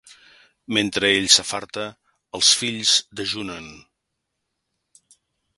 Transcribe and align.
Mentre 0.77 1.11
ell 1.17 1.27
s'afarta, 1.33 1.85
els 2.39 2.49
fills 2.63 2.97
dejunen. 3.21 3.71